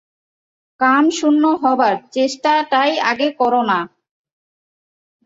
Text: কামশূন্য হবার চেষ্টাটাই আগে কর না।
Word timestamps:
কামশূন্য 0.79 1.43
হবার 1.63 1.95
চেষ্টাটাই 2.13 2.93
আগে 3.11 3.27
কর 3.39 3.53
না। 3.69 3.79